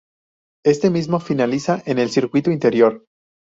Este 0.65 0.89
mismo 0.89 1.19
Finaliza 1.19 1.83
en 1.85 1.99
el 1.99 2.09
Circuito 2.09 2.49
Interior. 2.49 3.05